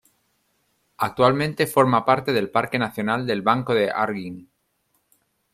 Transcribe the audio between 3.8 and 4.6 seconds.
Arguin.